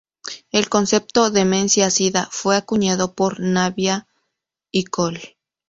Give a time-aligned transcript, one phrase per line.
[0.49, 4.07] El concepto demencia-sida fue acuñado por Navia
[4.71, 5.19] y col.